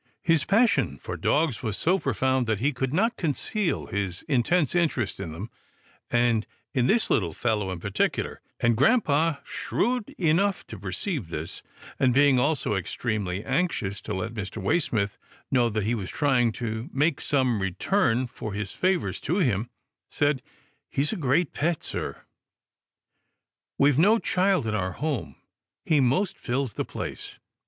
[0.23, 5.19] His passion for dogs was so profound that he could not conceal his intense interest
[5.19, 5.51] in them,
[6.09, 11.61] and in this little fellow in particular, and grampa, shrewd enough to perceive this,
[11.99, 14.59] and being also extremely anxious to let Mr.
[14.59, 15.19] Waysmith
[15.51, 19.69] know that he was trying to make some return for his favours to him,
[20.09, 20.41] said,"
[20.89, 22.23] He's a great pet, sir.
[23.77, 25.35] We've no child in our home.
[25.85, 27.37] He most fills the place."